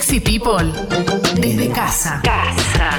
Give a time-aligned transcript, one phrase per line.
[0.00, 0.72] Sexy People
[1.34, 2.22] desde casa.
[2.24, 2.90] Casa.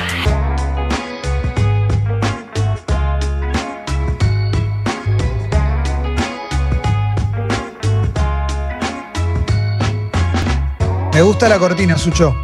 [11.12, 12.36] Me gusta la cortina, Sucho.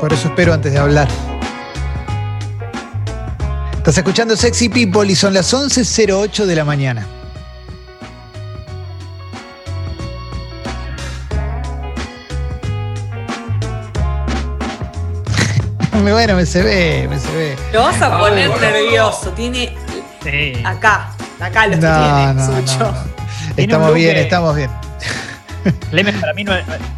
[0.00, 1.06] Por eso espero antes de hablar.
[3.76, 7.19] Estás escuchando Sexy People y son las 11.08 de la mañana.
[16.12, 17.56] Bueno, me se ve, me se ve.
[17.72, 19.30] Lo vas a poner nervioso.
[19.30, 19.72] Tiene
[20.64, 22.94] acá, acá lo tiene, Sucho.
[23.56, 24.70] Estamos bien, estamos bien.
[25.92, 26.44] Lemes para mí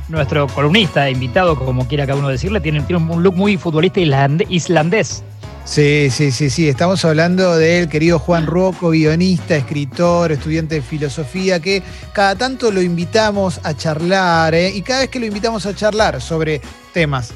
[0.09, 4.01] nuestro columnista, invitado, como quiera cada uno decirle, tiene, tiene un look muy futbolista
[4.49, 5.25] islandés.
[5.65, 6.69] Sí, sí, sí, sí.
[6.69, 11.83] Estamos hablando del querido Juan Rocco, guionista, escritor, estudiante de filosofía, que
[12.13, 14.71] cada tanto lo invitamos a charlar, ¿eh?
[14.71, 16.61] y cada vez que lo invitamos a charlar sobre
[16.93, 17.33] temas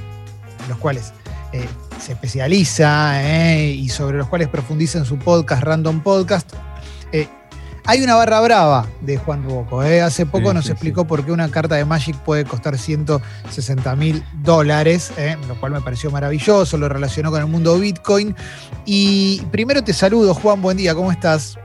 [0.68, 1.12] los cuales
[1.52, 1.68] eh,
[2.00, 3.70] se especializa ¿eh?
[3.70, 6.52] y sobre los cuales profundiza en su podcast, Random Podcast,
[7.88, 9.84] hay una barra brava de Juan Ruoco.
[9.84, 10.02] ¿eh?
[10.02, 15.12] Hace poco nos explicó por qué una carta de Magic puede costar 160 mil dólares,
[15.16, 15.36] ¿eh?
[15.46, 18.34] lo cual me pareció maravilloso, lo relacionó con el mundo Bitcoin.
[18.84, 21.56] Y primero te saludo, Juan, buen día, ¿cómo estás?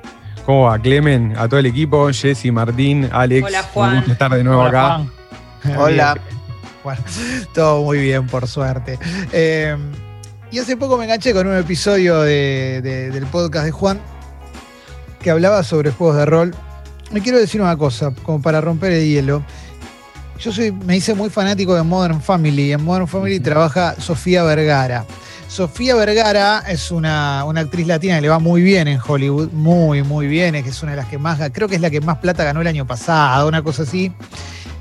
[0.45, 1.33] ¿Cómo va, Clemen?
[1.37, 3.47] A todo el equipo, Jesse, Martín, Alex.
[3.47, 3.89] Hola, Juan.
[3.89, 5.03] Un gusto estar de nuevo acá.
[5.77, 6.17] Hola.
[6.83, 7.01] Bueno,
[7.53, 8.97] todo muy bien, por suerte.
[9.31, 9.75] Eh,
[10.51, 13.99] y hace poco me enganché con un episodio del podcast de Juan
[15.21, 16.55] que hablaba sobre juegos de rol.
[17.11, 19.43] Me quiero decir una cosa, como para romper el hielo.
[20.39, 22.73] Yo soy, me hice muy fanático de Modern Family.
[22.73, 25.05] En Modern Family trabaja Sofía Vergara.
[25.47, 30.01] Sofía Vergara es una, una, actriz latina que le va muy bien en Hollywood, muy,
[30.01, 31.99] muy bien, es que es una de las que más, creo que es la que
[31.99, 34.13] más plata ganó el año pasado, una cosa así.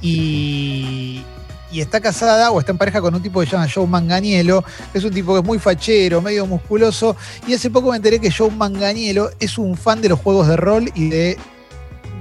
[0.01, 1.25] Y,
[1.73, 4.65] y está casada o está en pareja con un tipo que se llama Joe Manganiello,
[4.93, 7.17] es un tipo que es muy fachero, medio musculoso,
[7.47, 10.57] y hace poco me enteré que Joe Manganiello es un fan de los juegos de
[10.57, 11.39] rol y de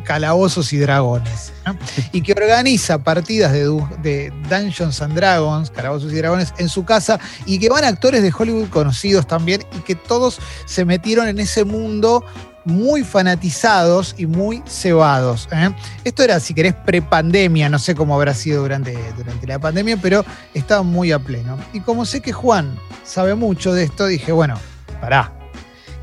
[0.03, 1.53] calabozos y dragones,
[2.11, 3.65] y que organiza partidas de,
[4.01, 8.33] de, Dungeons and Dragons, calabozos y dragones, en su casa, y que van actores de
[8.35, 12.25] Hollywood conocidos también, y que todos se metieron en ese mundo
[12.69, 15.49] muy fanatizados y muy cebados.
[15.51, 15.69] ¿eh?
[16.03, 20.23] Esto era, si querés, prepandemia, no sé cómo habrá sido durante, durante la pandemia, pero
[20.53, 21.57] estaba muy a pleno.
[21.73, 24.55] Y como sé que Juan sabe mucho de esto, dije, bueno,
[25.01, 25.33] pará,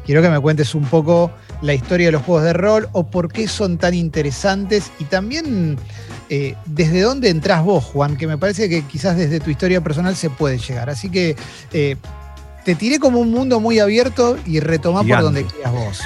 [0.04, 1.30] quiero que me cuentes un poco
[1.62, 5.78] la historia de los juegos de rol o por qué son tan interesantes y también
[6.28, 10.16] eh, desde dónde entras vos, Juan, que me parece que quizás desde tu historia personal
[10.16, 10.90] se puede llegar.
[10.90, 11.36] Así que
[11.72, 11.96] eh,
[12.66, 16.00] te tiré como un mundo muy abierto y retomá por donde quieras vos.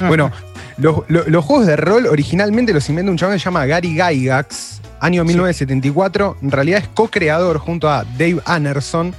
[0.06, 0.30] bueno,
[0.76, 5.24] los, juegos de rol originalmente los inventa un chaval que se llama Gary Gygax, año
[5.24, 6.36] 1974.
[6.42, 9.14] En realidad es co-creador junto a Dave Anderson.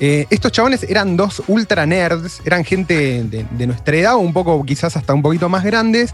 [0.00, 4.60] Eh, estos chabones eran dos ultra nerds, eran gente de, de nuestra edad, un poco
[4.64, 6.12] quizás hasta un poquito más grandes,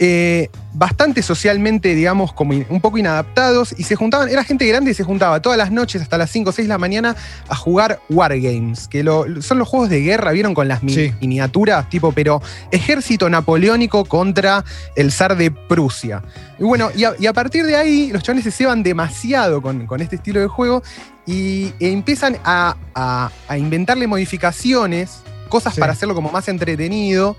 [0.00, 4.94] eh, bastante socialmente, digamos, como un poco inadaptados y se juntaban, era gente grande y
[4.94, 7.14] se juntaba todas las noches hasta las 5 o 6 de la mañana
[7.48, 9.04] a jugar Wargames, que
[9.40, 14.64] son los juegos de guerra, vieron con las miniaturas, tipo, pero ejército napoleónico contra
[14.96, 16.24] el zar de Prusia.
[16.58, 20.40] Y bueno, y a, partir de ahí los chavales se ceban demasiado con, este estilo
[20.40, 20.82] de juego
[21.24, 27.36] y e empiezan a, inventarle modificaciones, cosas para hacerlo como más entretenido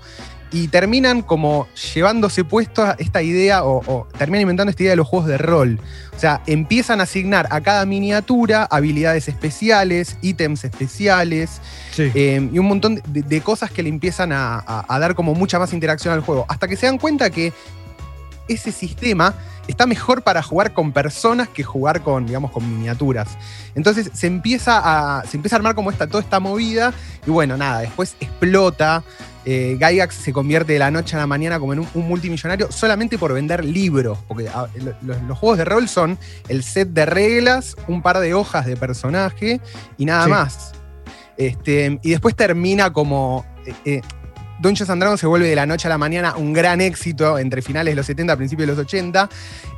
[0.50, 5.28] y terminan como llevándose puesto esta idea o, terminan inventando esta idea de los juegos
[5.28, 5.80] de rol.
[6.14, 11.60] O sea, empiezan a asignar a cada miniatura habilidades especiales, ítems especiales
[11.98, 16.14] eh, y un montón de, cosas que le empiezan a, dar como mucha más interacción
[16.14, 16.46] al juego.
[16.48, 17.52] Hasta que se dan cuenta que
[18.48, 19.34] ese sistema
[19.66, 23.36] está mejor para jugar con personas que jugar con, digamos, con miniaturas.
[23.74, 26.92] Entonces se empieza a, se empieza a armar como esta, toda esta movida
[27.26, 29.02] y bueno, nada, después explota
[29.48, 33.16] eh, Gygax se convierte de la noche a la mañana como en un, multimillonario solamente
[33.16, 34.50] por vender libros, porque
[35.02, 36.18] los, juegos de rol son
[36.48, 39.60] el set de reglas, un par de hojas de personaje
[39.96, 40.72] y nada más.
[41.36, 43.46] Este, y después termina como...
[43.64, 44.00] Eh, eh,
[44.58, 47.92] Dungeons and se vuelve de la noche a la mañana un gran éxito entre finales
[47.92, 49.28] de los 70, principios de los 80,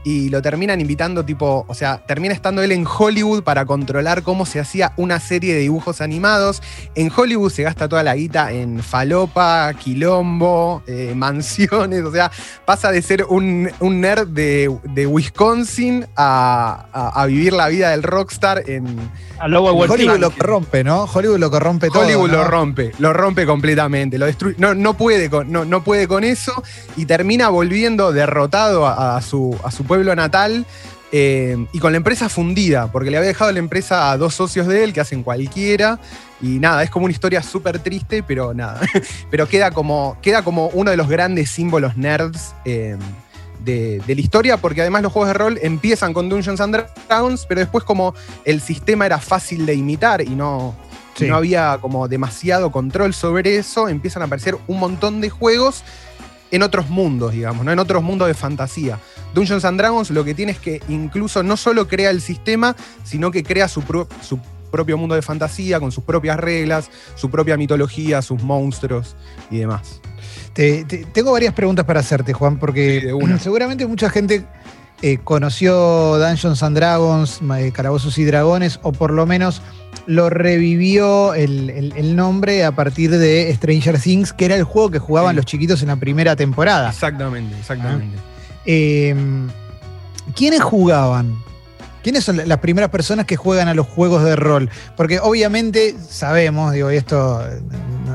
[0.08, 4.46] y lo terminan invitando tipo, o sea, termina estando él en Hollywood para controlar cómo
[4.46, 6.62] se hacía una serie de dibujos animados.
[6.94, 12.30] En Hollywood se gasta toda la guita en falopa, quilombo, eh, mansiones, o sea,
[12.64, 18.86] pasa de ser un, nerd de, Wisconsin a, vivir la vida del rockstar en...
[19.40, 21.04] Hollywood lo corrompe, ¿no?
[21.04, 22.02] Hollywood lo corrompe todo.
[22.02, 26.62] Hollywood lo rompe, lo rompe completamente, lo destruye no, puede con, no, puede con eso
[26.96, 30.66] y termina volviendo derrotado a, su, a su pueblo natal
[31.10, 34.66] eh, y con la empresa fundida, porque le había dejado la empresa a dos socios
[34.66, 35.98] de él que hacen cualquiera.
[36.40, 38.80] Y nada, es como una historia súper triste, pero nada.
[39.30, 42.96] pero queda como, queda como uno de los grandes símbolos nerds eh,
[43.64, 47.60] de, la historia, porque además los juegos de rol empiezan con Dungeons and Dragons, pero
[47.60, 48.14] después como
[48.44, 50.74] el sistema era fácil de imitar y no,
[51.20, 55.82] no había como demasiado control sobre eso, empiezan a aparecer un montón de juegos
[56.50, 57.72] en otros mundos, digamos, ¿no?
[57.72, 58.98] en otros mundos de fantasía.
[59.34, 62.74] Dungeons and Dragons lo que tiene es que incluso no solo crea el sistema,
[63.04, 63.82] sino que crea su,
[64.70, 69.16] propio mundo de fantasía, con sus propias reglas, su propia mitología, sus monstruos
[69.50, 70.00] y demás.
[70.54, 74.44] tengo varias preguntas para hacerte, Juan, porque seguramente mucha gente
[75.02, 79.62] eh, conoció Dungeons and Dragons, eh, Calabozos y Dragones, o por lo menos
[80.06, 85.36] lo revivió el, nombre a partir de Stranger Things, que era el juego que jugaban
[85.36, 86.88] los chiquitos en la primera temporada.
[86.88, 88.18] Exactamente, exactamente.
[88.64, 89.48] Em,
[90.34, 91.36] ¿Quiénes jugaban?
[92.08, 94.70] ¿Quiénes son las primeras personas que juegan a los juegos de rol?
[94.96, 97.44] Porque obviamente sabemos, digo, esto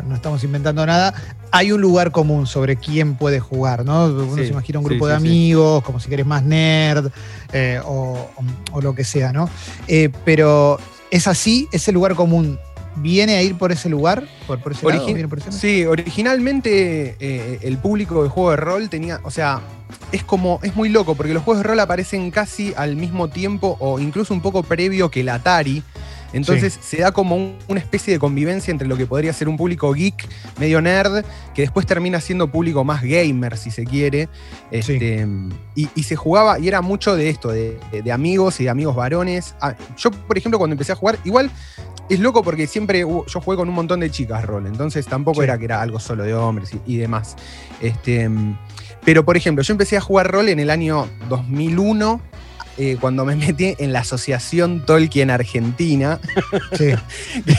[0.07, 1.13] no, estamos inventando nada,
[1.51, 4.05] hay un lugar común sobre quién puede jugar, ¿no?
[4.05, 7.11] Uno se imagina un grupo de amigos, como si querés más nerd
[7.51, 8.31] eh, o,
[8.81, 9.47] lo que sea, ¿no?
[9.87, 10.79] Eh, pero
[11.11, 11.69] ¿Es así?
[11.71, 12.57] ¿Ese lugar común
[12.95, 14.27] viene a ir por ese lugar?
[14.47, 14.81] ¿Por, ese
[15.51, 19.61] Sí, originalmente eh, el público de juego de rol tenía, o sea,
[20.11, 23.77] es como, es muy loco, porque los juegos de rol aparecen casi al mismo tiempo
[23.79, 25.83] o incluso un poco previo que el Atari.
[26.33, 29.93] Entonces se da como una especie de convivencia entre lo que podría ser un público
[29.93, 30.27] geek,
[30.59, 34.27] medio nerd, que después termina siendo público más gamer, si se quiere.
[34.71, 35.27] Este,
[35.75, 37.79] y, se jugaba, y era mucho de esto, de,
[38.11, 39.55] amigos y de amigos varones.
[39.61, 41.51] Ah, yo, por ejemplo, cuando empecé a jugar, igual
[42.09, 45.57] es loco porque siempre yo jugué con un montón de chicas rol, entonces tampoco era
[45.57, 47.35] que era algo solo de hombres y, demás.
[47.79, 48.29] Este,
[49.05, 52.21] pero, por ejemplo, yo empecé a jugar rol en el año 2001
[52.77, 56.19] eh, cuando me metí en la Asociación Tolkien Argentina.
[56.73, 56.93] Sí.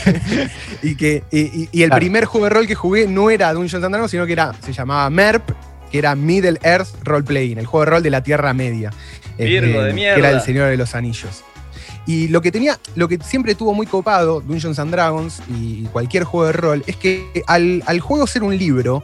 [0.83, 4.11] y, que, y, el primer juego de rol que jugué no era Dungeons and Dragons,
[4.11, 5.51] sino que era, se llamaba MERP,
[5.91, 8.91] que era Middle Earth Role Playing, el juego de rol de la Tierra Media.
[9.37, 10.15] Virgo de mierda.
[10.15, 11.43] Que era el Señor de los Anillos.
[12.07, 16.23] Y lo que tenía, lo que siempre tuvo muy copado Dungeons and Dragons y cualquier
[16.23, 19.03] juego de rol, es que al, juego ser un libro,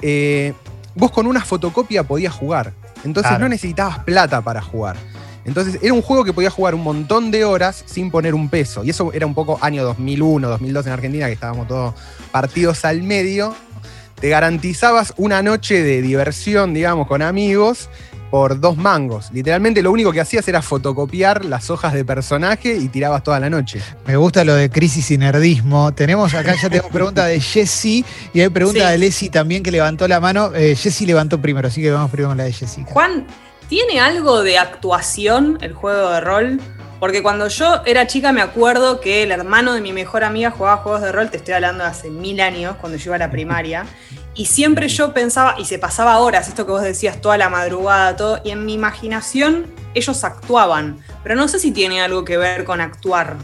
[0.00, 0.54] eh,
[0.94, 2.72] vos con una fotocopia podías jugar.
[3.04, 4.96] Entonces no necesitabas plata para jugar.
[5.44, 8.84] Entonces era un juego que podías jugar un montón de horas sin poner un peso.
[8.84, 11.94] Y eso era un poco año 2001, 2002 en Argentina, que estábamos todos
[12.30, 13.54] partidos al medio.
[14.20, 17.88] Te garantizabas una noche de diversión, digamos, con amigos
[18.32, 19.30] por dos mangos.
[19.30, 23.50] Literalmente lo único que hacías era fotocopiar las hojas de personaje y tirabas toda la
[23.50, 23.82] noche.
[24.06, 25.92] Me gusta lo de crisis y nerdismo.
[25.92, 28.02] Tenemos acá, ya tengo pregunta de Jessy
[28.32, 30.50] y hay pregunta de Leslie también que levantó la mano.
[30.54, 32.90] Eh, Jessy levantó primero, así que vamos primero con la de Jessica.
[32.90, 33.26] Juan,
[33.68, 36.60] ¿tiene algo de actuación el juego de rol?
[37.00, 40.78] Porque cuando yo era chica me acuerdo que el hermano de mi mejor amiga jugaba
[40.78, 43.30] juegos de rol, te estoy hablando de hace mil años, cuando yo iba a la
[43.30, 43.84] primaria.
[44.34, 48.16] Y siempre yo pensaba, y se pasaba horas, esto que vos decías, toda la madrugada,
[48.16, 52.64] todo, y en mi imaginación ellos actuaban, pero no sé si tiene algo que ver
[52.64, 53.36] con actuar.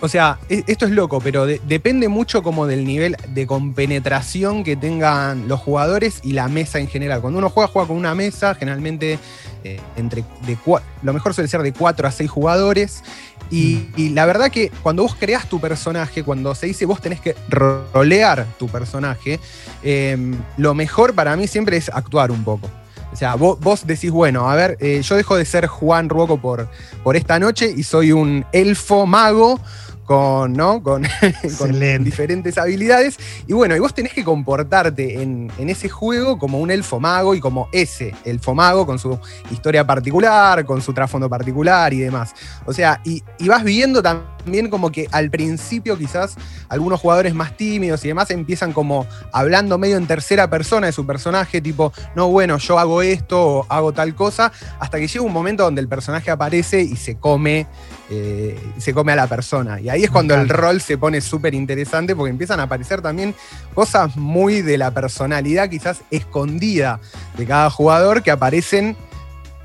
[0.00, 4.74] O sea, e, esto es loco, pero depende mucho como del nivel de compenetración que
[4.74, 7.20] tengan los jugadores y la mesa en general.
[7.20, 9.20] Cuando uno juega, juega con una mesa, generalmente
[9.62, 10.58] eh, entre de
[11.02, 13.04] lo mejor suele ser de 4 a 6 jugadores.
[13.52, 17.36] Y, la verdad que cuando vos creás tu personaje, cuando se dice vos tenés que
[17.50, 19.38] rolear tu personaje,
[19.82, 22.70] em, lo mejor para mí siempre es actuar un poco.
[23.12, 26.66] O sea, vos, decís, bueno, a ver, eh, yo dejo de ser Juan Ruoco por,
[27.04, 29.60] por esta noche y soy un elfo mago
[30.04, 30.82] con, ¿no?
[30.82, 31.02] con,
[32.00, 33.18] diferentes habilidades.
[33.46, 37.40] Y bueno, y vos tenés que comportarte en, ese juego como un elfo mago y
[37.40, 39.18] como ese elfo mago con su
[39.50, 42.34] historia particular, con su trasfondo particular y demás.
[42.66, 44.31] O sea, y, vas viendo también
[44.70, 46.36] como que al principio quizás
[46.68, 51.06] algunos jugadores más tímidos y demás empiezan como hablando medio en tercera persona de su
[51.06, 55.32] personaje, tipo, no, bueno, yo hago esto o hago tal cosa, hasta que llega un
[55.32, 57.66] momento donde el personaje aparece y se come
[58.14, 59.80] eh, se come a la persona.
[59.80, 63.34] Y ahí es cuando el rol se pone súper interesante porque empiezan a aparecer también
[63.72, 67.00] cosas muy de la personalidad quizás escondida
[67.38, 68.98] de cada jugador que aparecen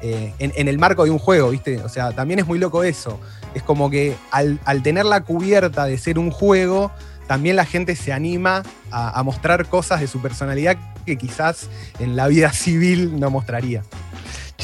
[0.02, 1.84] eh, en, el marco de un juego, ¿viste?
[1.84, 3.20] O sea, también es muy loco eso.
[3.54, 6.92] Es como que al, tener la cubierta de ser un juego,
[7.28, 12.28] también la gente se anima a mostrar cosas de su personalidad que quizás en la
[12.28, 13.84] vida civil no mostraría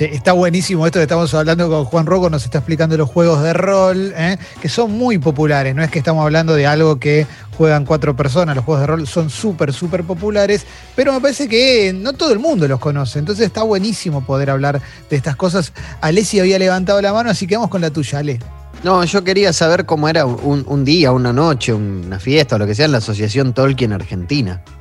[0.05, 3.53] está buenísimo esto que estamos hablando con Juan Rocco, nos está explicando los juegos de
[3.53, 4.37] rol, ¿eh?
[4.61, 8.55] que son muy populares, no es que estamos hablando de algo que juegan cuatro personas,
[8.55, 12.39] los juegos de rol son súper, súper populares, pero me parece que no todo el
[12.39, 15.73] mundo los conoce, entonces está buenísimo poder hablar de estas cosas.
[16.01, 18.39] Alessi había levantado la mano, así que vamos con la tuya, Ale.
[18.83, 22.65] No, yo quería saber cómo era un, un día, una noche, una fiesta o lo
[22.65, 24.61] que sea en la Asociación Tolkien Argentina.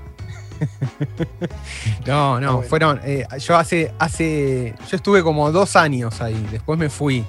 [2.07, 3.01] No, no, fueron.
[3.05, 4.75] eh, yo hace, hace.
[4.89, 7.25] Yo estuve como dos años ahí, después me fui.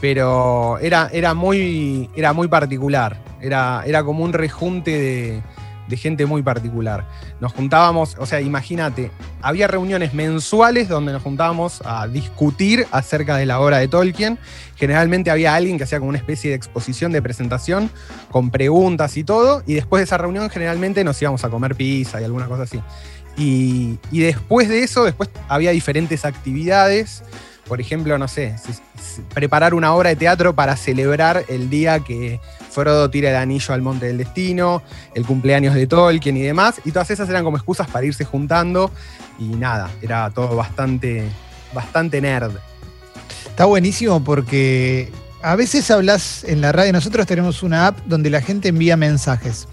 [0.00, 3.16] Pero era, era, muy, era muy particular.
[3.40, 5.42] Era, era como un rejunte de,
[5.88, 7.06] de gente muy particular.
[7.40, 9.10] Nos juntábamos, o sea, imagínate,
[9.40, 14.38] había reuniones mensuales donde nos juntábamos a discutir acerca de la obra de Tolkien.
[14.76, 17.90] Generalmente había alguien que hacía como una especie de exposición, de presentación,
[18.30, 19.62] con preguntas y todo.
[19.66, 22.80] Y después de esa reunión, generalmente nos íbamos a comer pizza y alguna cosa así.
[23.36, 27.22] Y, después de eso, después había diferentes actividades.
[27.66, 28.54] Por ejemplo, no sé,
[29.34, 32.40] preparar una obra de teatro para celebrar el día que
[32.72, 34.82] Frodo tira el anillo al Monte del Destino,
[35.14, 36.80] el cumpleaños de Tolkien y demás.
[36.84, 38.90] Y todas esas eran como excusas para irse juntando.
[39.38, 41.24] Y nada, era todo bastante,
[41.74, 42.52] bastante nerd.
[43.46, 45.12] Está buenísimo porque
[45.42, 49.68] a veces hablas en la radio, nosotros tenemos una app donde la gente envía mensajes.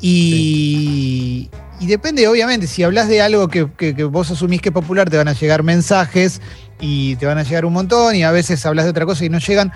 [0.00, 1.48] Y,
[1.80, 5.08] y depende, obviamente, si hablas de algo que, que- que vos asumís que es popular,
[5.08, 6.40] te van a llegar mensajes
[6.80, 9.28] y te van a llegar un montón, y a veces hablas de otra cosa y
[9.28, 9.72] no llegan.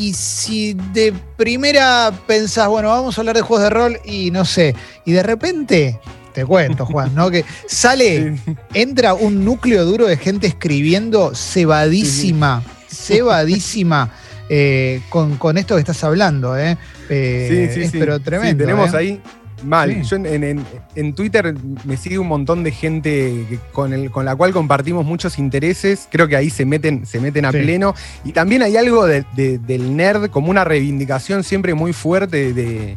[0.00, 4.46] Y si de primera pensás, bueno, vamos a hablar de juegos de rol y no
[4.46, 6.00] sé, y de repente,
[6.32, 7.30] te cuento, Juan, ¿no?
[7.30, 8.38] Que sale
[8.74, 14.10] entra un núcleo duro de gente escribiendo cebadísima, cebadísima
[14.48, 16.78] eh, con, con esto que estás hablando, ¿eh?
[17.10, 17.98] Eh, Sí, sí, es sí.
[17.98, 18.64] pero Sí, tremendo.
[18.64, 18.96] tenemos ¿eh?
[18.96, 19.20] ahí
[19.64, 19.92] mal.
[19.92, 20.02] Sí.
[20.02, 20.64] Yo en, en-
[20.94, 25.04] en Twitter me sigue un montón de gente que- con, el, con la cual compartimos
[25.04, 26.08] muchos intereses.
[26.10, 27.58] Creo que ahí se meten, se meten a Sí.
[27.58, 27.94] pleno.
[28.24, 32.96] Y también hay algo de- de- del nerd como una reivindicación siempre muy fuerte de,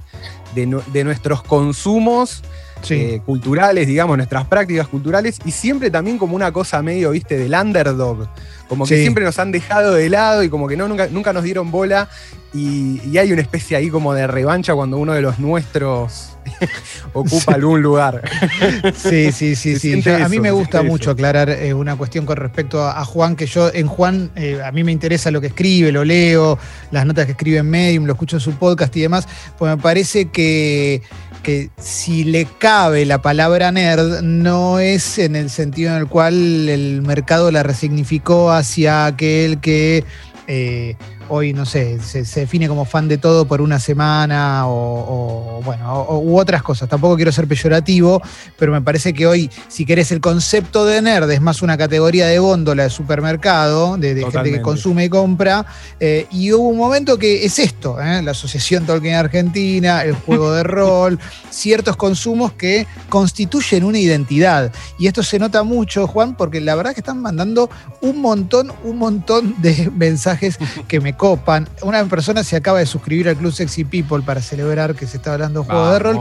[0.55, 2.43] de nuestros consumos.
[2.83, 2.93] Sí.
[2.95, 7.53] eh, culturales, digamos, nuestras prácticas culturales, y siempre también como una cosa medio, viste, del
[7.53, 8.27] underdog.
[8.67, 9.01] Como que Sí.
[9.01, 12.09] siempre nos han dejado de lado y como que no, nunca, nunca nos dieron bola.
[12.55, 16.37] Y, y hay una especie ahí como de revancha cuando uno de los nuestros
[17.13, 18.21] ocupa algún lugar.
[18.95, 20.01] Sí, sí, sí, sí.
[20.09, 21.11] a mí me gusta mucho eso.
[21.11, 24.71] aclarar eh, una cuestión con respecto a, a Juan, que yo en Juan, eh, a
[24.71, 26.57] mí me interesa lo que escribe, lo leo,
[26.91, 29.81] las notas que escribe en Medium, lo escucho en su podcast y demás, pues me
[29.81, 31.01] parece que,
[31.43, 36.67] que si le cabe la palabra nerd, no es en el sentido en el cual
[36.69, 40.03] el mercado la resignificó hacia aquel que...
[40.47, 40.95] eh,
[41.29, 45.61] hoy, no sé, se, se define como fan de todo por una semana o, o,
[45.63, 46.89] bueno, o- u otras cosas.
[46.89, 48.21] Tampoco quiero ser peyorativo,
[48.57, 52.27] pero me parece que hoy, si querés, el concepto de nerd es más una categoría
[52.27, 55.65] de góndola de supermercado, de, de gente que consume y compra.
[55.99, 58.21] eh, y hubo un momento que es esto, ¿eh?
[58.21, 64.71] la Asociación Tolkien Argentina, el juego de rol, ciertos consumos que constituyen una identidad.
[64.99, 67.69] Y esto se nota mucho, Juan, porque la verdad que están mandando
[68.01, 71.67] un montón, un montón de mensajes que me copan.
[71.81, 75.33] Una persona se acaba de suscribir al Club Sexy People para celebrar que se está
[75.33, 76.19] hablando de juego de rol.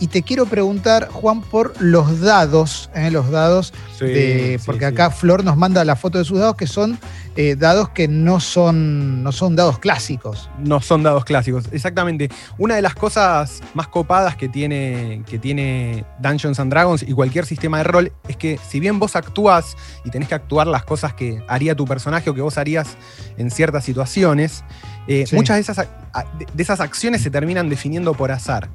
[0.00, 3.10] Y te quiero preguntar, Juan, por los dados, ¿eh?
[3.10, 4.84] los dados, Sí, de, porque sí.
[4.86, 6.98] acá Flor nos manda la foto de sus dados, que son
[7.36, 10.48] eh, dados que no son, no son dados clásicos.
[10.58, 11.66] no son dados clásicos.
[11.70, 12.30] Exactamente.
[12.56, 17.44] Una de las cosas más copadas que tiene, que tiene Dungeons and Dragons y cualquier
[17.44, 21.12] sistema de rol es que si bien vos actúas y tenés que actuar las cosas
[21.12, 22.96] que haría tu personaje o que vos harías
[23.36, 24.64] en ciertas situaciones,
[25.08, 28.70] eh, muchas esas, de esas acciones se terminan definiendo por azar.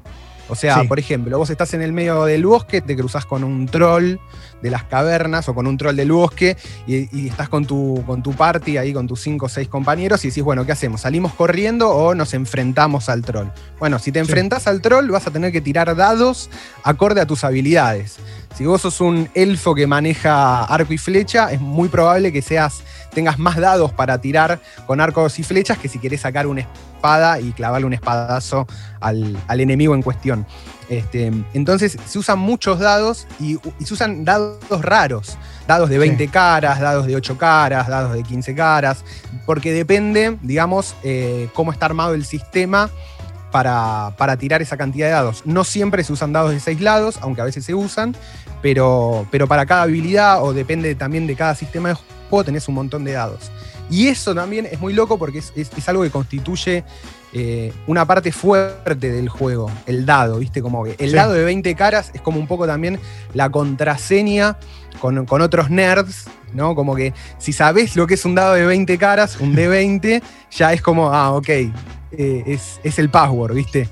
[0.48, 0.86] O sea, Sí.
[0.86, 4.16] por ejemplo, vos estás en el medio del bosque, te cruzás con un troll
[4.62, 8.22] de las cavernas o con un troll del bosque y, y estás con tu, con
[8.22, 11.02] tu party ahí, con tus cinco o seis compañeros y decís, bueno, ¿qué hacemos?
[11.02, 13.48] ¿Salimos corriendo o nos enfrentamos al troll?
[13.78, 14.26] Bueno, si te Sí.
[14.26, 16.48] enfrentás al troll vas a tener que tirar dados
[16.84, 18.16] acorde a tus habilidades.
[18.56, 22.82] Si vos sos un elfo que maneja arco y flecha, es muy probable que seas,
[23.16, 27.40] tengas más dados para tirar con arcos y flechas que si querés sacar una espada
[27.40, 28.66] y clavarle un espadazo
[29.00, 30.46] al, al enemigo en cuestión.
[30.90, 35.38] Este, entonces se usan muchos dados y, y se usan dados raros.
[35.66, 39.02] Dados de 20 caras, dados de 8 caras, dados de 15 caras,
[39.46, 42.90] porque depende, digamos, eh, cómo está armado el sistema
[43.50, 45.42] para, para tirar esa cantidad de dados.
[45.46, 48.14] No siempre se usan dados de 6 lados, aunque a veces se usan,
[48.60, 51.94] pero, pero para cada habilidad o depende también de cada sistema de
[52.28, 53.50] juego tenés un montón de dados.
[53.90, 56.84] Y eso también es muy loco porque es, es- es algo que constituye
[57.32, 60.62] eh, una parte fuerte del juego, el dado, ¿viste?
[60.62, 61.16] Como que el Sí.
[61.16, 62.98] dado de 20 caras es como un poco también
[63.34, 64.56] la contraseña
[65.00, 66.74] con, con otros nerds, ¿no?
[66.74, 70.72] Como que si sabés lo que es un dado de 20 caras, un D20, ya
[70.72, 71.72] es como, ah, ok, eh,
[72.46, 73.88] es, es el password, ¿viste?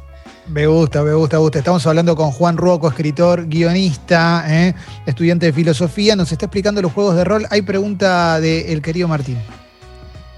[0.48, 1.58] Me gusta, me gusta, me gusta.
[1.58, 4.74] Estamos hablando con Juan Ruoco, escritor, guionista, ¿eh?
[5.06, 6.16] estudiante de filosofía.
[6.16, 7.46] Nos está explicando los juegos de rol.
[7.50, 9.38] Hay pregunta del querido Martín.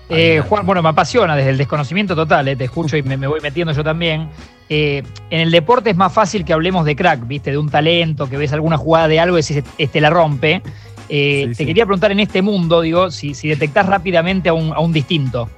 [0.09, 3.27] Eh, Juan, bueno, me apasiona desde el desconocimiento total, eh, te escucho y me, me
[3.27, 4.29] voy metiendo yo también.
[4.69, 7.51] Eh, en el deporte es más fácil que hablemos de crack, ¿viste?
[7.51, 10.63] De un talento, que ves alguna jugada de algo y decís, este la rompe.
[11.09, 11.67] Eh, Sí, te sí.
[11.67, 15.51] quería preguntar en este mundo, digo, si, si detectás rápidamente a un, a un distinto.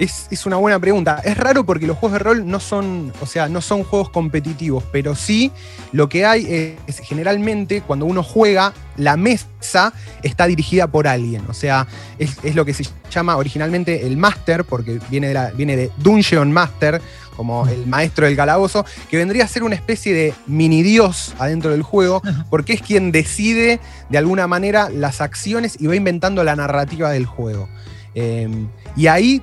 [0.00, 1.20] Es, es una buena pregunta.
[1.22, 4.82] Es raro porque los juegos de rol no son, o sea, no son juegos competitivos,
[4.90, 5.52] pero sí
[5.92, 9.92] lo que hay es generalmente cuando uno juega, la mesa
[10.22, 11.44] está dirigida por alguien.
[11.48, 11.86] O sea,
[12.18, 15.90] es, es lo que se llama originalmente el Master, porque viene de, la- viene de
[15.98, 17.02] Dungeon Master,
[17.36, 21.70] como el maestro del calabozo, que vendría a ser una especie de mini dios adentro
[21.72, 26.56] del juego, porque es quien decide de alguna manera las acciones y va inventando la
[26.56, 27.68] narrativa del juego.
[28.14, 28.48] Eh,
[28.96, 29.42] y ahí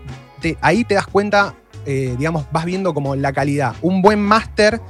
[0.62, 3.75] ahí te das cuenta, eh, digamos, vas viendo como la calidad.
[3.82, 4.82] Un buen máster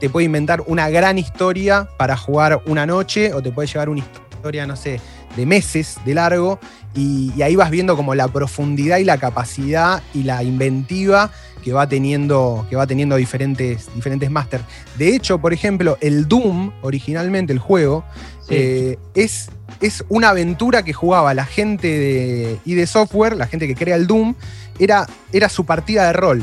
[0.00, 4.00] te puede inventar una gran historia para jugar una noche o te puede llevar una
[4.00, 5.00] historia, no sé,
[5.36, 6.58] de meses de largo
[6.94, 11.30] y, y ahí vas viendo como la profundidad y la capacidad y la inventiva
[11.62, 14.60] que va teniendo, que va teniendo diferentes, diferentes máster.
[14.98, 18.04] De hecho, por ejemplo, el Doom, originalmente el juego,
[18.46, 18.56] Sí.
[18.56, 19.48] eh, es,
[19.80, 24.06] es una aventura que jugaba la gente de ID Software, la gente que crea el
[24.06, 24.34] Doom,
[24.78, 26.42] era, era su partida de rol.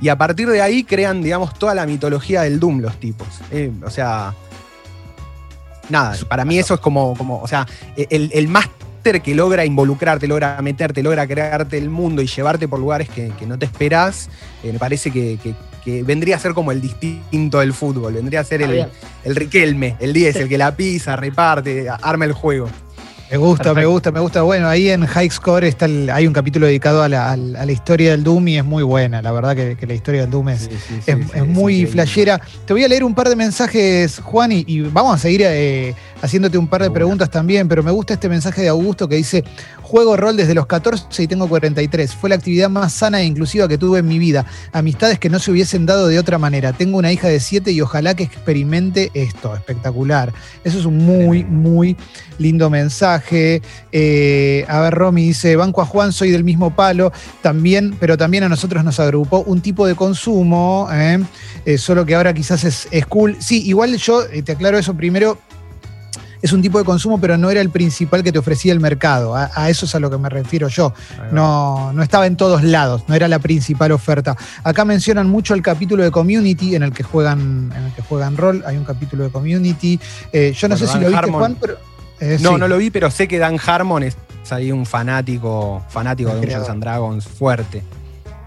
[0.00, 3.28] Y a partir de ahí crean, digamos, toda la mitología del Doom los tipos.
[3.50, 4.32] Eh, o sea,
[5.88, 7.66] nada, para mí eso es como, como o sea,
[7.96, 12.78] el, el máster que logra involucrarte, logra meterte, logra crearte el mundo y llevarte por
[12.80, 14.28] lugares que, que no te esperás,
[14.62, 15.54] eh, me parece que, que-
[15.84, 18.70] que vendría a ser como el distinto del fútbol, vendría a ser el,
[19.24, 22.68] el Riquelme, el 10, el que la pisa, reparte, arma el juego.
[23.30, 24.40] Me gusta, me gusta, me gusta.
[24.42, 27.36] Bueno, ahí en High Score está el- hay un capítulo dedicado a la, a
[27.70, 29.20] historia del Doom y es muy buena.
[29.20, 31.46] La verdad que, que la historia del Doom es, Sí, sí, sí, es, sí, es
[31.46, 32.40] muy flashera.
[32.64, 35.94] Te voy a leer un par de mensajes, Juan, y, y vamos a seguir eh,
[36.22, 39.44] haciéndote un par de preguntas también, pero me gusta este mensaje de Augusto que dice,
[39.88, 42.14] juego rol desde los 14 y tengo 43.
[42.14, 44.44] Fue la actividad más sana e inclusiva que tuve en mi vida.
[44.72, 46.74] Amistades que no se hubiesen dado de otra manera.
[46.74, 49.56] Tengo una hija de 7 y ojalá que experimente esto.
[49.56, 50.32] Espectacular.
[50.62, 51.96] Eso es un muy, muy
[52.38, 53.62] lindo mensaje.
[53.90, 58.44] Eh, a ver, Romy dice, Banco a Juan, soy del mismo palo, también, pero también
[58.44, 61.18] a nosotros nos agrupó un tipo de consumo, ¿eh?
[61.64, 63.36] Eh, solo que ahora quizás es, es cool.
[63.40, 65.38] Sí, igual yo te aclaro eso primero.
[66.40, 69.34] Es un tipo de consumo, pero no era el principal que te ofrecía el mercado.
[69.36, 70.92] A, a eso es a lo que me refiero yo.
[71.32, 74.36] No, no estaba en todos lados, no era la principal oferta.
[74.64, 78.36] Acá mencionan mucho el capítulo de Community en el que juegan, en el que juegan
[78.36, 78.62] rol.
[78.66, 79.98] Hay un capítulo de Community.
[80.32, 81.38] Eh, yo no Bueno, sé si lo viste, Harmon.
[81.40, 81.76] Juan, pero.
[82.20, 82.56] eh, No, sí.
[82.60, 84.16] no lo vi, pero sé que Dan Harmon es
[84.50, 87.82] ahí un fanático, fanático de Dungeons and Dragons fuerte.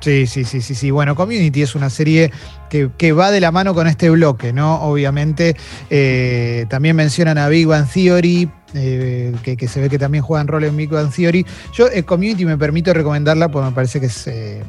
[0.01, 0.89] Sí, sí, sí, sí, sí.
[0.89, 2.31] Bueno, Community es una serie
[2.71, 4.81] que, que va de la mano con este bloque, ¿no?
[4.81, 5.55] Obviamente.
[5.91, 10.47] eh, también mencionan a Big Bang Theory, eh, que, que se ve que también juegan
[10.47, 11.45] rol en Big Bang Theory.
[11.73, 14.63] Yo, eh, Community, me permito recomendarla porque me parece que es eh,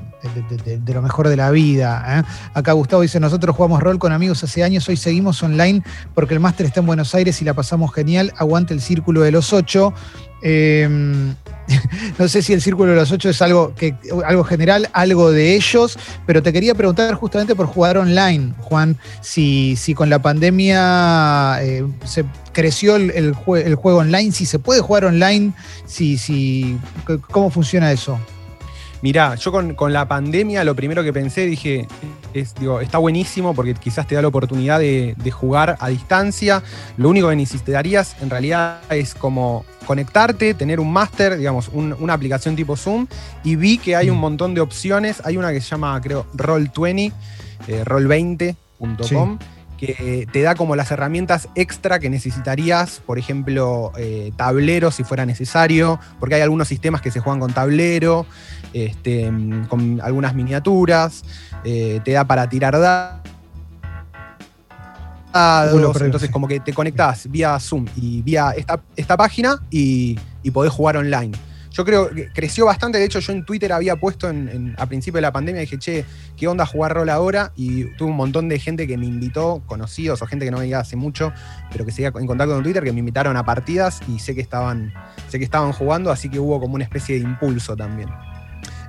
[0.65, 2.27] de, lo mejor de la vida.
[2.53, 5.83] Acá Gustavo dice: Nosotros jugamos rol con amigos hace años, hoy seguimos online
[6.15, 8.35] porque el máster está en Buenos Aires y la pasamos genial.
[8.37, 9.95] Aguante el círculo de los ocho.
[10.43, 11.33] Eh,
[12.19, 13.95] no sé si el círculo de los ocho es algo, que,
[14.27, 19.77] algo general, algo de ellos, pero te quería preguntar justamente por jugar online, Juan, si,
[19.77, 24.59] si con la pandemia eh, se creció el, el jue- el juego online, si se
[24.59, 25.53] puede jugar online,
[25.87, 26.77] si, si,
[27.31, 28.19] ¿cómo funciona eso?
[29.01, 31.87] Mirá, yo con, con la pandemia lo primero que pensé, dije,
[32.35, 36.63] es, digo, está buenísimo porque quizás te da la oportunidad de, de jugar a distancia.
[36.97, 42.13] Lo único que necesitarías en realidad es como conectarte, tener un máster, digamos, un- una
[42.15, 43.07] aplicación tipo Zoom,
[43.45, 45.21] y vi que hay un montón de opciones.
[45.25, 47.13] Hay una que se llama, creo, Roll20,
[47.69, 49.39] eh, roll20.com.
[49.87, 55.27] que te da como las herramientas extra que necesitarías, por ejemplo, eh, tablero si fuera
[55.27, 58.25] necesario, porque hay algunos sistemas que se juegan con tablero,
[58.73, 59.29] este,
[59.69, 61.25] con algunas miniaturas,
[61.65, 63.21] eh, te da para tirar da-
[65.33, 65.73] dados,
[66.07, 70.73] entonces como que te conectás vía Zoom y vía esta, esta página y, y podés
[70.73, 71.33] jugar online.
[71.73, 74.31] Yo creo que creció bastante, de hecho yo en Twitter había puesto
[74.77, 76.05] a principio de la pandemia, dije, che,
[76.37, 77.53] ¿qué onda jugar rol ahora?
[77.57, 80.81] Y tuve un montón de gente que me invitó, conocidos o gente que no veía
[80.81, 81.33] hace mucho,
[81.71, 84.43] pero que seguía en contacto con Twitter, que me invitaron a partidas y sé que
[84.43, 84.93] estaban,
[85.29, 88.09] sé que estaban jugando, así que hubo como una especie de impulso también.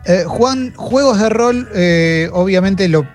[0.05, 3.07] Eh, Juan, juegos de rol, eh, obviamente lo,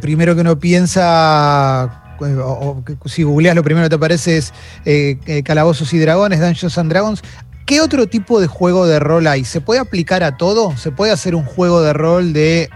[0.00, 4.52] primero que uno piensa, eh, o, si googleas lo primero que te aparece es
[5.44, 7.22] Calabozos y Dragones, Dungeons and Dragons.
[7.68, 9.44] ¿Qué otro tipo de juego de rol hay?
[9.44, 10.74] ¿Se puede aplicar a todo?
[10.78, 12.70] ¿Se puede hacer un juego de rol de,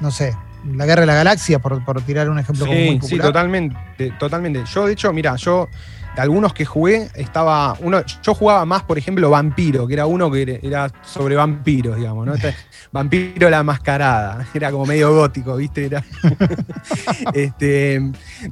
[0.00, 0.34] no sé,
[0.74, 3.26] la Guerra de la Galaxia, por, por tirar un ejemplo como muy Sí, popular.
[3.26, 4.64] sí, totalmente, totalmente.
[4.72, 5.68] Yo, de hecho, mira, yo
[6.16, 7.76] de algunos que jugué, estaba.
[7.80, 11.96] Uno, yo jugaba más, por ejemplo, Vampiro, que era uno que era- era sobre vampiros,
[11.96, 12.34] digamos, ¿no?
[12.34, 12.54] Este,
[12.92, 14.46] Vampiro la mascarada.
[14.54, 15.86] Era como medio gótico, ¿viste?
[15.86, 16.04] Era.
[17.34, 18.00] este,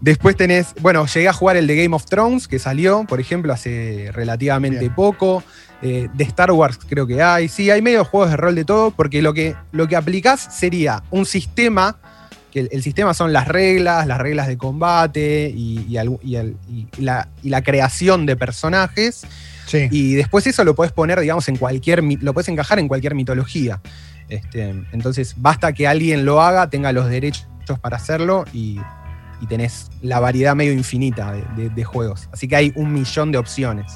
[0.00, 0.74] después tenés.
[0.80, 4.80] Bueno, llegué a jugar el de Game of Thrones, que salió, por ejemplo, hace relativamente
[4.80, 4.94] Bien.
[4.94, 5.42] poco.
[5.82, 7.48] Eh, de Star Wars creo que hay.
[7.48, 11.02] Sí, hay medio juegos de rol de todo, porque lo que, lo que aplicás sería
[11.10, 11.98] un sistema
[12.52, 16.36] que el, el sistema son las reglas, las reglas de combate y, y al- y
[16.36, 19.22] al- y la, y la creación de personajes.
[19.66, 19.88] Sí.
[19.90, 22.02] Y después eso lo puedes poner, digamos, en cualquier.
[22.04, 23.80] lo puedes encajar en cualquier mitología.
[24.28, 27.46] Este, entonces, basta que alguien lo haga, tenga los derechos
[27.80, 28.78] para hacerlo y,
[29.40, 32.28] y tenés la variedad medio infinita de, de- de juegos.
[32.32, 33.92] Así que hay un millón de opciones.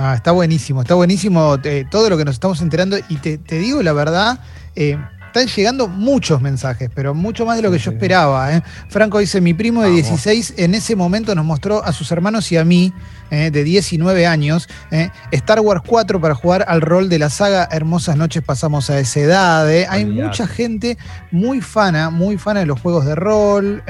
[0.00, 2.96] Ah, está buenísimo, está buenísimo eh, todo lo que nos estamos enterando.
[3.08, 4.38] Y te, digo la verdad,
[4.76, 4.96] eh,
[5.38, 8.52] están llegando muchos mensajes, pero mucho más de lo que yo esperaba.
[8.54, 8.62] eh.
[8.88, 10.02] Franco dice, mi primo de Vamos.
[10.02, 12.92] 16 en ese momento nos mostró a sus hermanos y a mí,
[13.30, 17.68] eh, de 19 años, eh, Star Wars 4 para jugar al rol de la saga
[17.70, 19.68] Hermosas Noches pasamos a esa edad.
[19.88, 20.98] Hay mucha gente
[21.30, 23.82] muy fana, muy fana de los juegos de rol.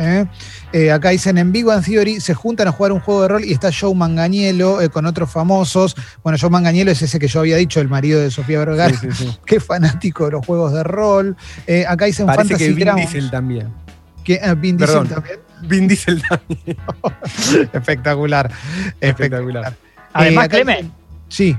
[0.92, 3.52] acá dicen en Big Bang Theory se juntan a jugar un juego de rol y
[3.52, 5.96] está Joe Manganiello con otros famosos.
[6.22, 9.08] Bueno, Joe Manganiello es ese que yo había dicho, el marido de Sofía Vergara, Sí,
[9.12, 9.38] sí, sí.
[9.46, 11.36] que fanático de los juegos de rol.
[11.66, 13.68] Eh, acá dicen Parece Fantasy que Vin Grounds, Diesel también.
[14.24, 15.08] que, eh, Vin Diesel Perdón.
[15.08, 15.38] también.
[15.62, 16.76] Vin Diesel también.
[17.72, 18.50] Espectacular.
[19.00, 19.74] Espectacular.
[20.12, 20.92] Además, Eh, Clemen, dicen-
[21.28, 21.56] Sí,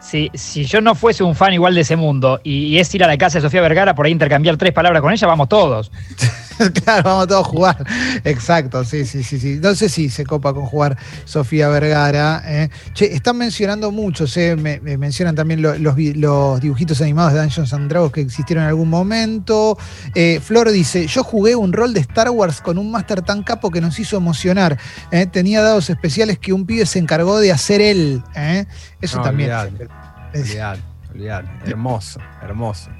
[0.00, 3.04] si, si yo no fuese un fan igual de ese mundo y, y es ir
[3.04, 5.92] a la casa de Sofía Vergara por ahí intercambiar tres palabras con ella, vamos todos.
[6.84, 7.86] claro, vamos todos a jugar.
[8.24, 9.58] Exacto, sí, sí, sí, sí.
[9.62, 12.42] No sé si se copa con jugar Sofía Vergara.
[12.44, 12.68] eh.
[12.94, 14.56] Che, están mencionando muchos, eh.
[14.56, 18.68] me, me mencionan también lo- los, dibujitos animados de Dungeons and Dragons que existieron en
[18.70, 19.76] algún momento.
[20.14, 23.70] Eh, Flor dice, yo jugué un rol de Star Wars con un máster tan capo
[23.70, 24.78] que nos hizo emocionar.
[25.10, 25.26] eh.
[25.26, 28.22] Tenía dados especiales que un pibe se encargó de hacer él.
[28.34, 28.66] eh.
[29.00, 29.50] Eso No, también.
[29.52, 29.88] olvidate.
[30.34, 31.48] Olvidate, olvidate.
[31.70, 32.90] Hermoso, hermoso.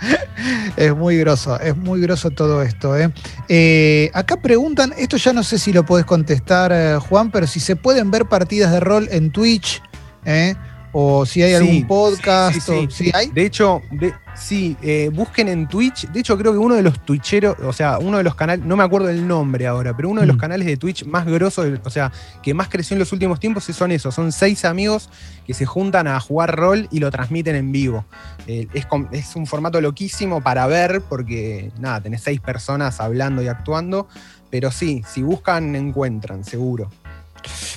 [0.76, 2.96] Es muy groso, es muy groso todo esto.
[2.96, 3.12] ¿eh?
[3.48, 7.60] Eh, acá preguntan, esto ya no sé si lo podés contestar, eh, Juan, pero si
[7.60, 9.82] se pueden ver partidas de rol en Twitch,
[10.24, 10.54] ¿eh?
[10.92, 13.04] O si hay Sí, algún podcast, sí, sí, o- sí.
[13.04, 13.28] ¿sí hay?
[13.30, 16.08] De hecho, de- sí, eh, busquen en Twitch.
[16.08, 18.76] De hecho, creo que uno de los twitcheros, o sea, uno de los canales, no
[18.76, 20.40] me acuerdo el nombre ahora, pero uno de los Mm.
[20.40, 22.10] canales de Twitch más grosos, o sea,
[22.42, 24.14] que más creció en los últimos tiempos son esos.
[24.14, 25.10] Son seis amigos
[25.46, 28.04] que se juntan a jugar rol y lo transmiten en vivo.
[28.46, 33.48] Eh, es, es un formato loquísimo para ver, porque nada, tenés seis personas hablando y
[33.48, 34.08] actuando.
[34.50, 36.90] Pero sí, si buscan, encuentran, seguro.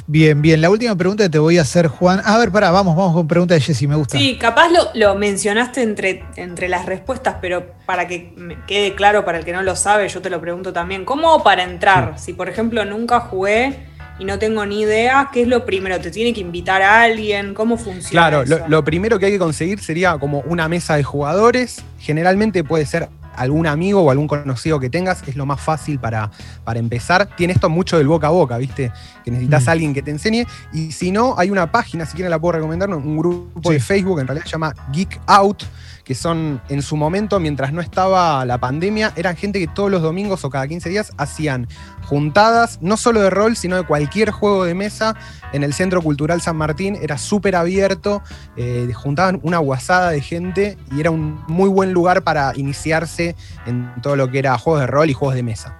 [0.07, 0.61] Bien, bien.
[0.61, 2.21] La última pregunta que te voy a hacer, Juan.
[2.25, 4.17] A ver, pará, vamos, vamos con pregunta de Jessy, me gusta.
[4.17, 9.25] Sí, capaz lo, lo mencionaste entre, entre las respuestas, pero para que me quede claro
[9.25, 11.05] para el que no lo sabe, yo te lo pregunto también.
[11.05, 12.19] ¿Cómo para entrar?
[12.19, 13.87] Si, por ejemplo, nunca jugué
[14.19, 15.99] y no tengo ni idea, ¿qué es lo primero?
[15.99, 17.53] ¿Te tiene que invitar a alguien?
[17.53, 18.09] ¿Cómo funciona?
[18.09, 18.59] Claro, eso?
[18.59, 21.83] lo, lo primero que hay que conseguir sería como una mesa de jugadores.
[21.99, 26.31] Generalmente puede ser algún amigo o algún conocido que tengas, es lo más fácil para,
[26.63, 27.27] para empezar.
[27.35, 28.91] Tiene esto mucho del boca a boca, ¿viste?
[29.23, 29.69] Que necesitas Mm.
[29.69, 30.45] a alguien que te enseñe.
[30.73, 33.73] Y si no, hay una página, si quieren la puedo recomendar, un grupo Sí.
[33.73, 35.63] de Facebook, en realidad se llama Geek Out,
[36.03, 40.01] que son en su momento, mientras no estaba la pandemia, eran gente que todos los
[40.01, 41.67] domingos o cada 15 días hacían
[42.03, 45.15] juntadas, no solo de rol, sino de cualquier juego de mesa
[45.53, 46.97] en el Centro Cultural San Martín.
[47.01, 48.21] Era súper abierto,
[48.57, 53.35] eh, juntaban una guasada de gente y era un muy buen lugar para iniciarse
[53.65, 55.79] en todo lo que era juegos de rol y juegos de mesa.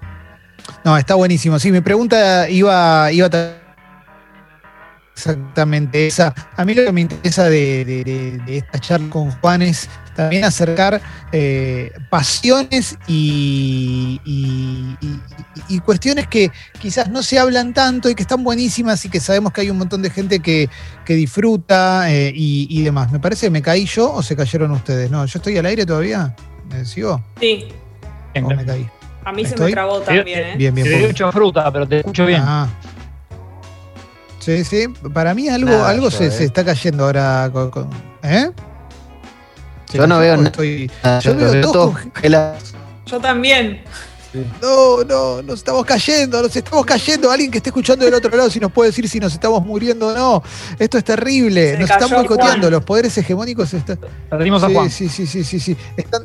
[0.86, 1.60] No, está buenísimo.
[1.60, 3.64] Sí, mi pregunta iba, iba a
[5.14, 6.34] exactamente esa.
[6.56, 7.86] A mí lo que me interesa de-
[8.46, 15.20] de esta charla con Juan es también acercar eh, pasiones y, y- y-
[15.76, 19.54] y cuestiones que quizás no se hablan tanto y que están buenísimas y que sabemos
[19.54, 20.70] que hay un montón de gente que,
[21.06, 23.12] que disfruta eh, y, y demás.
[23.12, 25.10] Me parece que me caí yo o se cayeron ustedes.
[25.12, 26.36] No, yo estoy al aire todavía.
[26.70, 27.24] ¿Me sigo?
[27.40, 27.68] Sí,
[28.42, 28.90] ¿O me caí?
[29.26, 30.54] a mí se me trabó también, ¿eh?
[30.58, 30.88] Bien, bien.
[30.88, 32.42] Te hecho fruta, pero te escucho bien.
[32.44, 32.68] Ah.
[34.40, 34.88] Sí, sí.
[35.14, 36.32] Para mí algo, Nada, algo yo, se, eh.
[36.32, 37.50] se está cayendo ahora.
[37.54, 37.90] con- con-
[38.24, 38.50] ¿Eh?
[39.94, 40.50] ¿Se Yo no veo nada.
[40.50, 40.90] estoy-
[41.22, 42.56] Yo veo veo todo todo congelado.
[43.06, 43.84] Yo también.
[44.60, 47.30] No, no, nos estamos cayendo, nos estamos cayendo.
[47.30, 50.08] Alguien que esté escuchando del otro lado, si nos puede decir si nos estamos muriendo
[50.08, 50.44] o no.
[50.80, 51.74] Esto es terrible.
[51.74, 52.72] Se nos están boicoteando.
[52.72, 54.00] Los poderes hegemónicos están.
[54.32, 54.90] Perdimos a Sí, Juan.
[54.90, 55.78] sí, sí, sí, sí, sí.
[55.96, 56.24] Están,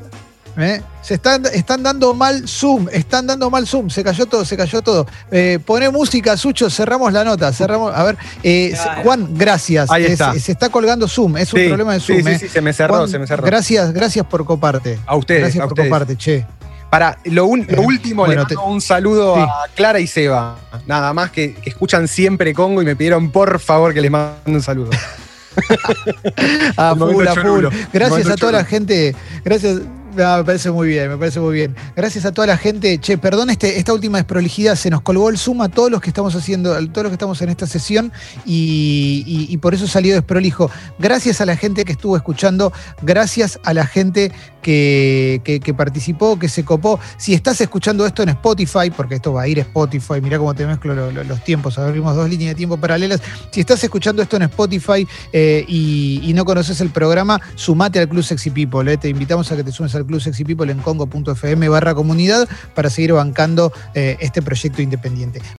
[0.58, 0.82] ¿eh?
[1.02, 4.82] Se están, están dando mal Zoom, están dando mal Zoom, se cayó todo, se cayó
[4.82, 5.06] todo.
[5.30, 7.94] Eh, poné música, Sucho, cerramos la nota, cerramos.
[7.94, 8.74] A ver, eh.
[9.02, 9.90] Juan, gracias.
[9.90, 10.34] Ahí Es- está.
[10.38, 12.22] se está colgando Zoom, es un Sí, problema de sí, Zoom.
[12.24, 12.38] sí, eh.
[12.40, 13.44] sí, se me cerró, Juan, se me cerró.
[13.46, 14.98] Gracias, gracias por coparte.
[15.06, 15.88] A ustedes, Gracias a por ustedes.
[15.90, 16.46] coparte, che.
[16.90, 19.40] Para lo, un- lo último, Bueno, le te- mando un saludo Sí.
[19.42, 20.56] a Clara y Seba.
[20.86, 24.32] Nada más que, que escuchan siempre Congo y me pidieron por favor que les mande
[24.46, 24.90] un saludo.
[26.76, 27.66] A full, a full.
[27.92, 29.14] Gracias a toda la gente.
[29.44, 29.80] Gracias.
[30.18, 31.76] No, me parece muy bien, me parece muy bien.
[31.94, 32.98] Gracias a toda la gente.
[32.98, 36.10] Che, perdón este, esta última desprolijidad, se nos colgó el Zoom a todos los que
[36.10, 38.10] estamos haciendo, a todos los que estamos en esta sesión
[38.44, 40.72] y, por eso salió desprolijo.
[40.98, 46.64] Gracias a la gente que estuvo escuchando, gracias a la gente que, participó, que se
[46.64, 46.98] copó.
[47.16, 50.52] Si estás escuchando esto en Spotify, porque esto va a ir a Spotify, mirá cómo
[50.52, 53.20] te mezclo lo- lo- los tiempos, abrimos dos líneas de tiempo paralelas.
[53.52, 58.08] Si estás escuchando esto en Spotify eh, y, y no conoces el programa, sumate al
[58.08, 58.92] Club Sexy People.
[58.92, 58.96] eh.
[58.96, 62.90] Te invitamos a que te sumes al Club Sexy People en congo.fm barra comunidad para
[62.90, 65.40] seguir bancando eh, este proyecto independiente.